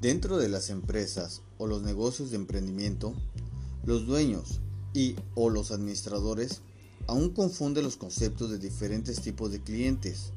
Dentro 0.00 0.38
de 0.38 0.48
las 0.48 0.70
empresas 0.70 1.42
o 1.58 1.66
los 1.66 1.82
negocios 1.82 2.30
de 2.30 2.36
emprendimiento, 2.36 3.12
los 3.84 4.06
dueños 4.06 4.60
y 4.94 5.14
o 5.34 5.50
los 5.50 5.70
administradores 5.72 6.62
aún 7.06 7.30
confunden 7.30 7.84
los 7.84 7.98
conceptos 7.98 8.50
de 8.50 8.58
diferentes 8.58 9.20
tipos 9.20 9.52
de 9.52 9.60
clientes 9.60 10.32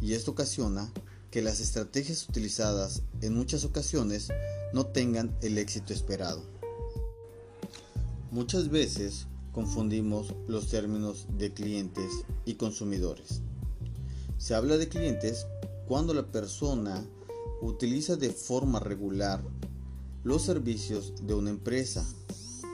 y 0.00 0.14
esto 0.14 0.30
ocasiona 0.30 0.90
que 1.30 1.42
las 1.42 1.60
estrategias 1.60 2.26
utilizadas 2.26 3.02
en 3.20 3.34
muchas 3.34 3.64
ocasiones 3.64 4.28
no 4.72 4.86
tengan 4.86 5.36
el 5.42 5.58
éxito 5.58 5.92
esperado. 5.92 6.42
Muchas 8.30 8.70
veces 8.70 9.26
confundimos 9.52 10.34
los 10.48 10.68
términos 10.68 11.26
de 11.36 11.52
clientes 11.52 12.10
y 12.46 12.54
consumidores. 12.54 13.42
Se 14.38 14.54
habla 14.54 14.78
de 14.78 14.88
clientes 14.88 15.46
cuando 15.86 16.14
la 16.14 16.32
persona 16.32 17.04
utiliza 17.62 18.16
de 18.16 18.30
forma 18.30 18.80
regular 18.80 19.42
los 20.24 20.42
servicios 20.42 21.14
de 21.22 21.34
una 21.34 21.50
empresa, 21.50 22.04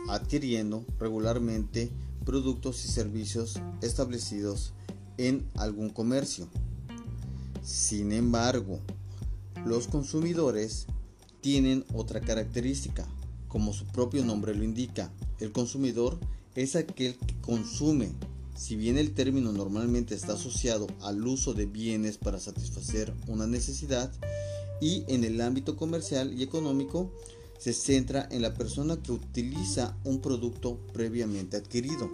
adquiriendo 0.08 0.84
regularmente 0.98 1.90
productos 2.24 2.84
y 2.84 2.88
servicios 2.88 3.60
establecidos 3.82 4.72
en 5.18 5.46
algún 5.56 5.90
comercio. 5.90 6.48
Sin 7.62 8.12
embargo, 8.12 8.80
los 9.66 9.88
consumidores 9.88 10.86
tienen 11.40 11.84
otra 11.94 12.20
característica, 12.20 13.06
como 13.46 13.72
su 13.72 13.84
propio 13.86 14.24
nombre 14.24 14.54
lo 14.54 14.64
indica. 14.64 15.10
El 15.38 15.52
consumidor 15.52 16.18
es 16.54 16.76
aquel 16.76 17.16
que 17.16 17.34
consume. 17.40 18.12
Si 18.56 18.74
bien 18.74 18.98
el 18.98 19.12
término 19.12 19.52
normalmente 19.52 20.14
está 20.14 20.32
asociado 20.32 20.86
al 21.02 21.24
uso 21.26 21.54
de 21.54 21.66
bienes 21.66 22.18
para 22.18 22.40
satisfacer 22.40 23.14
una 23.28 23.46
necesidad, 23.46 24.10
y 24.80 25.04
en 25.08 25.24
el 25.24 25.40
ámbito 25.40 25.76
comercial 25.76 26.32
y 26.32 26.42
económico 26.42 27.12
se 27.58 27.72
centra 27.72 28.28
en 28.30 28.42
la 28.42 28.54
persona 28.54 29.02
que 29.02 29.12
utiliza 29.12 29.96
un 30.04 30.20
producto 30.20 30.78
previamente 30.92 31.56
adquirido. 31.56 32.10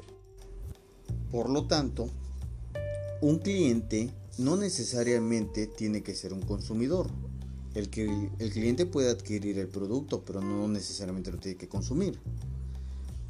Por 1.30 1.50
lo 1.50 1.66
tanto, 1.66 2.08
un 3.20 3.38
cliente 3.38 4.10
no 4.38 4.56
necesariamente 4.56 5.66
tiene 5.66 6.02
que 6.02 6.14
ser 6.14 6.32
un 6.32 6.42
consumidor. 6.42 7.10
El, 7.74 7.88
cliente 7.90 8.86
puede 8.86 9.10
adquirir 9.10 9.58
el 9.58 9.68
producto, 9.68 10.24
pero 10.24 10.40
no 10.40 10.68
necesariamente 10.68 11.32
lo 11.32 11.38
tiene 11.38 11.58
que 11.58 11.68
consumir. 11.68 12.18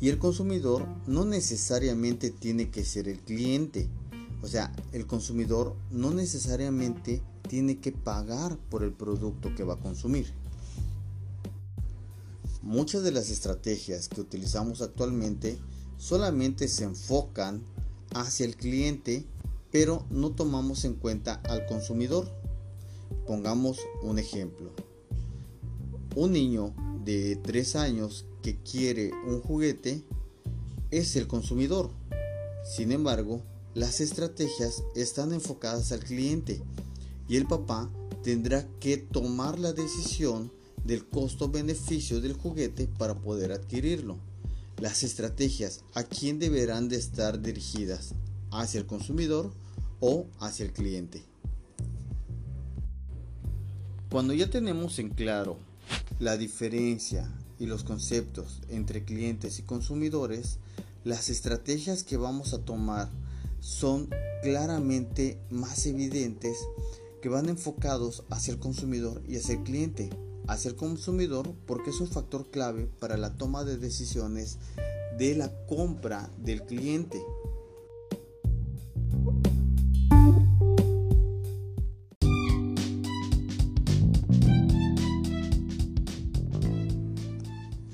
Y 0.00 0.10
el 0.10 0.18
consumidor 0.18 0.86
no 1.06 1.24
necesariamente 1.24 2.30
tiene 2.30 2.70
que 2.70 2.84
ser 2.84 3.08
el 3.08 3.20
cliente. 3.20 3.88
O 4.44 4.46
sea, 4.46 4.70
el 4.92 5.06
consumidor 5.06 5.74
no 5.90 6.10
necesariamente 6.10 7.22
tiene 7.48 7.80
que 7.80 7.92
pagar 7.92 8.58
por 8.68 8.82
el 8.82 8.92
producto 8.92 9.54
que 9.54 9.64
va 9.64 9.72
a 9.72 9.80
consumir. 9.80 10.34
Muchas 12.60 13.02
de 13.04 13.10
las 13.10 13.30
estrategias 13.30 14.10
que 14.10 14.20
utilizamos 14.20 14.82
actualmente 14.82 15.58
solamente 15.96 16.68
se 16.68 16.84
enfocan 16.84 17.62
hacia 18.12 18.44
el 18.44 18.54
cliente, 18.54 19.24
pero 19.72 20.04
no 20.10 20.32
tomamos 20.32 20.84
en 20.84 20.92
cuenta 20.92 21.40
al 21.48 21.64
consumidor. 21.64 22.30
Pongamos 23.26 23.78
un 24.02 24.18
ejemplo. 24.18 24.72
Un 26.16 26.32
niño 26.32 26.74
de 27.02 27.36
3 27.36 27.76
años 27.76 28.26
que 28.42 28.58
quiere 28.58 29.10
un 29.26 29.40
juguete 29.40 30.04
es 30.90 31.16
el 31.16 31.28
consumidor. 31.28 31.92
Sin 32.62 32.92
embargo, 32.92 33.40
las 33.74 34.00
estrategias 34.00 34.84
están 34.94 35.32
enfocadas 35.32 35.90
al 35.90 36.00
cliente 36.00 36.62
y 37.28 37.36
el 37.36 37.46
papá 37.46 37.90
tendrá 38.22 38.66
que 38.78 38.96
tomar 38.96 39.58
la 39.58 39.72
decisión 39.72 40.52
del 40.84 41.06
costo-beneficio 41.08 42.20
del 42.20 42.34
juguete 42.34 42.86
para 42.86 43.14
poder 43.14 43.50
adquirirlo. 43.50 44.18
Las 44.80 45.02
estrategias 45.02 45.82
a 45.94 46.04
quién 46.04 46.38
deberán 46.38 46.88
de 46.88 46.96
estar 46.96 47.40
dirigidas, 47.40 48.14
hacia 48.50 48.78
el 48.78 48.86
consumidor 48.86 49.52
o 50.00 50.26
hacia 50.38 50.64
el 50.66 50.72
cliente. 50.72 51.24
Cuando 54.10 54.34
ya 54.34 54.48
tenemos 54.50 55.00
en 55.00 55.10
claro 55.10 55.58
la 56.20 56.36
diferencia 56.36 57.28
y 57.58 57.66
los 57.66 57.82
conceptos 57.82 58.60
entre 58.68 59.04
clientes 59.04 59.58
y 59.58 59.62
consumidores, 59.62 60.58
las 61.02 61.28
estrategias 61.28 62.04
que 62.04 62.16
vamos 62.16 62.54
a 62.54 62.58
tomar 62.58 63.10
son 63.64 64.10
claramente 64.42 65.38
más 65.48 65.86
evidentes 65.86 66.58
que 67.22 67.30
van 67.30 67.48
enfocados 67.48 68.22
hacia 68.28 68.52
el 68.52 68.60
consumidor 68.60 69.22
y 69.26 69.36
hacia 69.36 69.54
el 69.54 69.62
cliente. 69.62 70.10
Hacia 70.46 70.68
el 70.68 70.76
consumidor 70.76 71.50
porque 71.64 71.88
es 71.88 72.00
un 72.02 72.08
factor 72.08 72.50
clave 72.50 72.90
para 73.00 73.16
la 73.16 73.38
toma 73.38 73.64
de 73.64 73.78
decisiones 73.78 74.58
de 75.16 75.34
la 75.34 75.50
compra 75.66 76.28
del 76.36 76.62
cliente. 76.64 77.24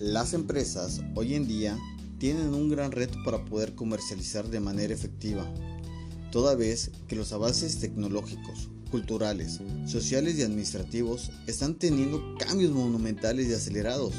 Las 0.01 0.35
empresas 0.35 1.01
hoy 1.15 1.37
en 1.37 1.47
día 1.47 1.79
tienen 2.21 2.53
un 2.53 2.69
gran 2.69 2.93
reto 2.93 3.19
para 3.25 3.47
poder 3.47 3.75
comercializar 3.75 4.47
de 4.47 4.61
manera 4.61 4.93
efectiva, 4.93 5.51
toda 6.31 6.55
vez 6.55 6.91
que 7.09 7.17
los 7.17 7.33
avances 7.33 7.81
tecnológicos, 7.81 8.69
culturales, 8.91 9.61
sociales 9.87 10.37
y 10.37 10.43
administrativos 10.43 11.31
están 11.47 11.77
teniendo 11.77 12.37
cambios 12.39 12.73
monumentales 12.73 13.49
y 13.49 13.55
acelerados. 13.55 14.13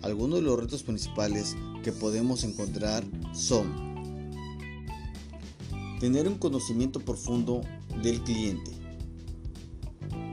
Algunos 0.00 0.38
de 0.38 0.46
los 0.46 0.58
retos 0.58 0.82
principales 0.82 1.56
que 1.84 1.92
podemos 1.92 2.42
encontrar 2.42 3.04
son 3.34 3.90
tener 6.00 6.26
un 6.26 6.38
conocimiento 6.38 7.00
profundo 7.00 7.60
del 8.02 8.22
cliente. 8.22 8.70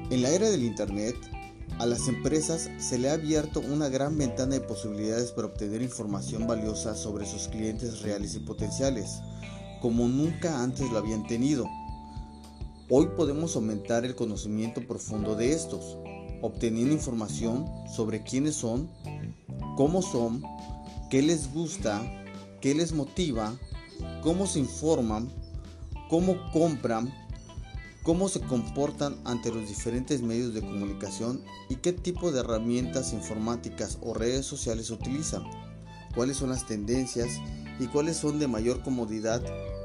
En 0.09 0.21
la 0.21 0.29
era 0.29 0.49
del 0.49 0.63
Internet, 0.63 1.17
a 1.79 1.85
las 1.85 2.07
empresas 2.07 2.71
se 2.79 2.97
le 2.97 3.09
ha 3.09 3.13
abierto 3.13 3.59
una 3.59 3.87
gran 3.87 4.17
ventana 4.17 4.55
de 4.55 4.61
posibilidades 4.61 5.31
para 5.31 5.47
obtener 5.47 5.81
información 5.81 6.47
valiosa 6.47 6.95
sobre 6.95 7.25
sus 7.25 7.47
clientes 7.47 8.01
reales 8.01 8.33
y 8.35 8.39
potenciales, 8.39 9.21
como 9.79 10.07
nunca 10.07 10.63
antes 10.63 10.89
lo 10.89 10.97
habían 10.97 11.27
tenido. 11.27 11.67
Hoy 12.89 13.09
podemos 13.15 13.55
aumentar 13.55 14.05
el 14.05 14.15
conocimiento 14.15 14.81
profundo 14.87 15.35
de 15.35 15.51
estos, 15.51 15.97
obteniendo 16.41 16.93
información 16.93 17.65
sobre 17.95 18.23
quiénes 18.23 18.55
son, 18.55 18.89
cómo 19.75 20.01
son, 20.01 20.41
qué 21.11 21.21
les 21.21 21.53
gusta, 21.53 22.01
qué 22.59 22.73
les 22.73 22.91
motiva, 22.91 23.55
cómo 24.23 24.47
se 24.47 24.59
informan, 24.59 25.29
cómo 26.09 26.37
compran, 26.51 27.13
cómo 28.07 28.29
se 28.29 28.39
comportan 28.39 29.17
ante 29.25 29.51
los 29.51 29.67
diferentes 29.67 30.21
medios 30.21 30.53
de 30.53 30.61
comunicación 30.61 31.43
y 31.67 31.75
qué 31.75 31.91
tipo 31.91 32.31
de 32.31 32.39
herramientas 32.39 33.11
informáticas 33.11 33.97
o 34.01 34.13
redes 34.13 34.45
sociales 34.45 34.91
utilizan, 34.91 35.43
cuáles 36.15 36.37
son 36.37 36.51
las 36.51 36.65
tendencias 36.65 37.27
y 37.81 37.87
cuáles 37.87 38.15
son 38.15 38.39
de 38.39 38.47
mayor 38.47 38.81
comodidad 38.81 39.43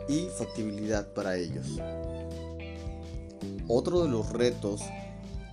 y 0.09 0.29
factibilidad 0.39 1.13
para 1.15 1.37
ellos. 1.37 1.67
Otro 3.67 4.05
de 4.05 4.09
los 4.09 4.31
retos 4.31 4.83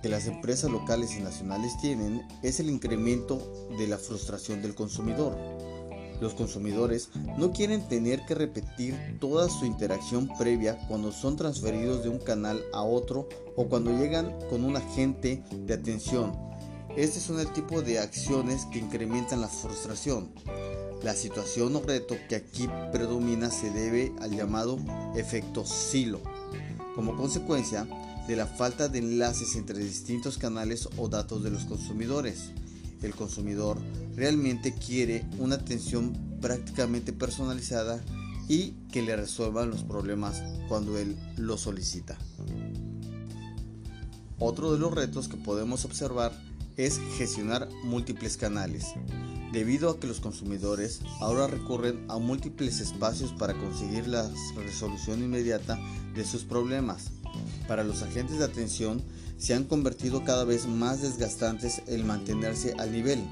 que 0.00 0.08
las 0.08 0.28
empresas 0.28 0.70
locales 0.70 1.16
y 1.16 1.22
nacionales 1.22 1.72
tienen 1.80 2.22
es 2.44 2.60
el 2.60 2.70
incremento 2.70 3.66
de 3.80 3.88
la 3.88 3.98
frustración 3.98 4.62
del 4.62 4.76
consumidor. 4.76 5.36
Los 6.20 6.34
consumidores 6.34 7.08
no 7.38 7.52
quieren 7.52 7.88
tener 7.88 8.24
que 8.26 8.34
repetir 8.34 8.94
toda 9.20 9.48
su 9.48 9.64
interacción 9.64 10.28
previa 10.38 10.78
cuando 10.86 11.12
son 11.12 11.36
transferidos 11.36 12.02
de 12.02 12.10
un 12.10 12.18
canal 12.18 12.62
a 12.72 12.82
otro 12.82 13.28
o 13.56 13.68
cuando 13.68 13.90
llegan 13.96 14.32
con 14.50 14.64
un 14.64 14.76
agente 14.76 15.42
de 15.66 15.74
atención. 15.74 16.32
Este 16.96 17.20
son 17.20 17.40
el 17.40 17.52
tipo 17.52 17.82
de 17.82 17.98
acciones 17.98 18.66
que 18.66 18.80
incrementan 18.80 19.40
la 19.40 19.48
frustración. 19.48 20.28
La 21.02 21.14
situación 21.14 21.74
o 21.76 21.80
reto 21.80 22.16
que 22.28 22.36
aquí 22.36 22.68
predomina 22.92 23.50
se 23.50 23.70
debe 23.70 24.12
al 24.20 24.36
llamado 24.36 24.78
efecto 25.14 25.64
silo. 25.64 26.20
Como 26.94 27.16
consecuencia, 27.16 27.86
de 28.26 28.36
la 28.36 28.46
falta 28.46 28.88
de 28.88 28.98
enlaces 28.98 29.56
entre 29.56 29.78
distintos 29.78 30.36
canales 30.36 30.88
o 30.98 31.08
datos 31.08 31.42
de 31.42 31.50
los 31.50 31.64
consumidores. 31.64 32.52
El 33.02 33.14
consumidor 33.14 33.78
realmente 34.14 34.74
quiere 34.74 35.24
una 35.38 35.56
atención 35.56 36.12
prácticamente 36.40 37.12
personalizada 37.12 38.00
y 38.48 38.72
que 38.92 39.02
le 39.02 39.16
resuelvan 39.16 39.70
los 39.70 39.84
problemas 39.84 40.42
cuando 40.68 40.98
él 40.98 41.16
lo 41.36 41.56
solicita. 41.56 42.18
Otro 44.38 44.72
de 44.72 44.78
los 44.78 44.92
retos 44.92 45.28
que 45.28 45.36
podemos 45.36 45.84
observar 45.84 46.32
es 46.76 46.98
gestionar 47.18 47.68
múltiples 47.84 48.36
canales, 48.36 48.86
debido 49.52 49.90
a 49.90 50.00
que 50.00 50.06
los 50.06 50.20
consumidores 50.20 51.00
ahora 51.20 51.46
recurren 51.46 52.04
a 52.08 52.18
múltiples 52.18 52.80
espacios 52.80 53.32
para 53.32 53.54
conseguir 53.54 54.08
la 54.08 54.30
resolución 54.56 55.22
inmediata 55.22 55.78
de 56.14 56.24
sus 56.24 56.44
problemas. 56.44 57.10
Para 57.68 57.84
los 57.84 58.02
agentes 58.02 58.38
de 58.38 58.44
atención 58.44 59.02
se 59.40 59.54
han 59.54 59.64
convertido 59.64 60.22
cada 60.22 60.44
vez 60.44 60.66
más 60.66 61.00
desgastantes 61.00 61.82
el 61.86 62.04
mantenerse 62.04 62.74
al 62.78 62.92
nivel, 62.92 63.24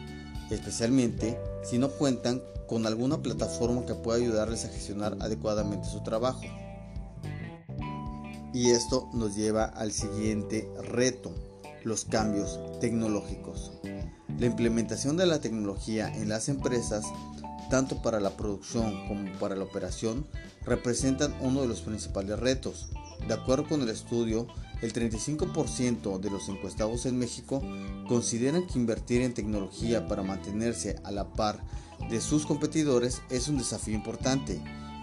especialmente 0.51 1.39
si 1.63 1.79
no 1.79 1.91
cuentan 1.91 2.43
con 2.67 2.87
alguna 2.87 3.19
plataforma 3.19 3.85
que 3.85 3.95
pueda 3.95 4.19
ayudarles 4.19 4.65
a 4.65 4.69
gestionar 4.69 5.19
adecuadamente 5.21 5.87
su 5.87 6.03
trabajo. 6.03 6.41
Y 8.55 8.71
esto 8.71 9.11
nos 9.13 9.37
lleva 9.37 9.67
al 9.67 9.93
siguiente 9.93 10.67
reto, 10.83 11.31
los 11.85 12.07
cambios 12.07 12.59
tecnológicos. 12.81 13.73
La 14.39 14.47
implementación 14.47 15.19
de 15.19 15.27
la 15.27 15.41
tecnología 15.41 16.09
en 16.09 16.31
las 16.31 16.49
empresas, 16.49 17.05
tanto 17.69 18.01
para 18.01 18.19
la 18.19 18.31
producción 18.31 19.07
como 19.09 19.31
para 19.39 19.57
la 19.57 19.65
operación, 19.65 20.27
representan 20.65 21.35
uno 21.41 21.61
de 21.61 21.69
los 21.69 21.83
principales 21.83 22.39
retos. 22.39 22.89
De 23.27 23.35
acuerdo 23.35 23.69
con 23.69 23.83
el 23.83 23.91
estudio, 23.91 24.47
el 24.83 24.93
35% 24.93 26.19
de 26.19 26.31
los 26.31 26.49
encuestados 26.49 27.07
en 27.07 27.19
México 27.19 27.63
consideran 28.09 28.67
que 28.67 28.79
invertir 28.79 29.23
en 29.23 29.35
tecnología 29.35 30.07
para 30.07 30.23
mantenerse 30.23 30.97
a 31.05 31.11
la 31.11 31.33
par 31.33 31.63
de 32.11 32.21
sus 32.21 32.47
competidores 32.47 33.23
es 33.31 33.49
un 33.49 33.59
desafío 33.59 33.95
importante, 33.95 34.61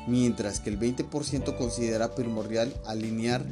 mientras 0.08 0.60
que 0.60 0.70
el 0.70 0.80
20% 0.80 1.58
considera 1.58 2.16
primordial 2.16 2.74
alinear 2.86 3.46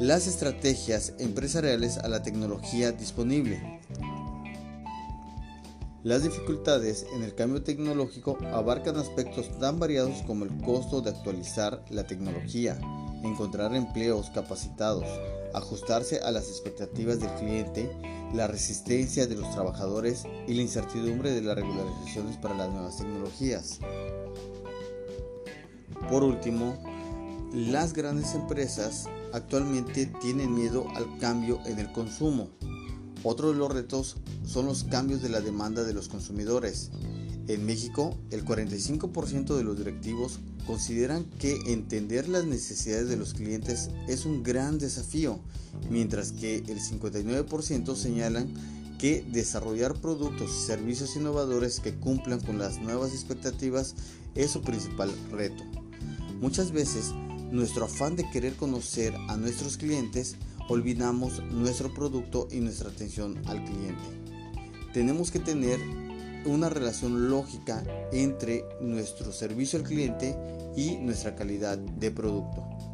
las 0.00 0.26
estrategias 0.26 1.14
empresariales 1.18 1.98
a 1.98 2.08
la 2.08 2.22
tecnología 2.22 2.92
disponible. 2.92 3.80
Las 6.06 6.22
dificultades 6.22 7.04
en 7.16 7.24
el 7.24 7.34
cambio 7.34 7.64
tecnológico 7.64 8.38
abarcan 8.52 8.96
aspectos 8.96 9.58
tan 9.58 9.80
variados 9.80 10.22
como 10.22 10.44
el 10.44 10.56
costo 10.58 11.00
de 11.00 11.10
actualizar 11.10 11.84
la 11.90 12.06
tecnología, 12.06 12.78
encontrar 13.24 13.74
empleos 13.74 14.30
capacitados, 14.30 15.04
ajustarse 15.56 16.20
a 16.20 16.30
las 16.30 16.48
expectativas 16.48 17.18
del 17.18 17.32
cliente, 17.34 17.90
la 18.34 18.46
resistencia 18.46 19.26
de 19.26 19.36
los 19.36 19.50
trabajadores 19.52 20.24
y 20.46 20.54
la 20.54 20.62
incertidumbre 20.62 21.32
de 21.32 21.42
las 21.42 21.56
regularizaciones 21.56 22.36
para 22.36 22.54
las 22.54 22.68
nuevas 22.68 22.98
tecnologías. 22.98 23.80
Por 26.10 26.22
último, 26.22 26.76
las 27.52 27.94
grandes 27.94 28.34
empresas 28.34 29.06
actualmente 29.32 30.06
tienen 30.20 30.54
miedo 30.54 30.86
al 30.94 31.18
cambio 31.18 31.58
en 31.64 31.78
el 31.78 31.90
consumo. 31.90 32.48
Otro 33.22 33.50
de 33.50 33.56
los 33.56 33.72
retos 33.72 34.16
son 34.44 34.66
los 34.66 34.84
cambios 34.84 35.22
de 35.22 35.30
la 35.30 35.40
demanda 35.40 35.82
de 35.84 35.94
los 35.94 36.08
consumidores. 36.08 36.90
En 37.48 37.64
México, 37.64 38.16
el 38.30 38.44
45% 38.44 39.56
de 39.56 39.62
los 39.62 39.78
directivos 39.78 40.40
consideran 40.66 41.24
que 41.38 41.56
entender 41.66 42.28
las 42.28 42.44
necesidades 42.44 43.08
de 43.08 43.16
los 43.16 43.34
clientes 43.34 43.90
es 44.08 44.26
un 44.26 44.42
gran 44.42 44.78
desafío, 44.78 45.38
mientras 45.88 46.32
que 46.32 46.56
el 46.56 46.80
59% 46.80 47.94
señalan 47.94 48.48
que 48.98 49.24
desarrollar 49.30 49.94
productos 49.94 50.50
y 50.50 50.66
servicios 50.66 51.14
innovadores 51.14 51.78
que 51.78 51.94
cumplan 51.94 52.40
con 52.40 52.58
las 52.58 52.80
nuevas 52.80 53.12
expectativas 53.12 53.94
es 54.34 54.50
su 54.50 54.62
principal 54.62 55.12
reto. 55.30 55.62
Muchas 56.40 56.72
veces, 56.72 57.12
nuestro 57.52 57.84
afán 57.84 58.16
de 58.16 58.28
querer 58.30 58.54
conocer 58.56 59.14
a 59.28 59.36
nuestros 59.36 59.76
clientes, 59.76 60.34
olvidamos 60.68 61.44
nuestro 61.44 61.94
producto 61.94 62.48
y 62.50 62.58
nuestra 62.58 62.90
atención 62.90 63.40
al 63.46 63.64
cliente. 63.64 64.02
Tenemos 64.92 65.30
que 65.30 65.38
tener 65.38 65.78
una 66.46 66.68
relación 66.68 67.28
lógica 67.28 67.82
entre 68.12 68.64
nuestro 68.80 69.32
servicio 69.32 69.78
al 69.78 69.84
cliente 69.84 70.36
y 70.76 70.96
nuestra 70.96 71.34
calidad 71.34 71.78
de 71.78 72.10
producto. 72.10 72.85